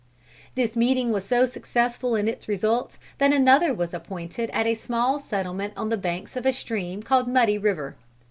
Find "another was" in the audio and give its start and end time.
3.31-3.93